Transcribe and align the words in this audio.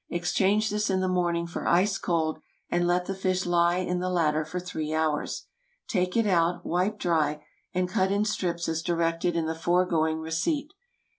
Exchange 0.09 0.71
this 0.71 0.89
in 0.89 0.99
the 0.99 1.07
morning 1.07 1.45
for 1.45 1.67
ice 1.67 1.99
cold, 1.99 2.39
and 2.71 2.87
let 2.87 3.05
the 3.05 3.13
fish 3.13 3.45
lie 3.45 3.77
in 3.77 3.99
the 3.99 4.09
latter 4.09 4.43
for 4.43 4.59
three 4.59 4.95
hours. 4.95 5.45
Take 5.87 6.17
it 6.17 6.25
out, 6.25 6.65
wipe 6.65 6.97
dry, 6.97 7.45
and 7.71 7.87
cut 7.87 8.11
in 8.11 8.25
strips 8.25 8.67
as 8.67 8.81
directed 8.81 9.35
in 9.35 9.45
the 9.45 9.53
foregoing 9.53 10.17
receipt. 10.17 10.73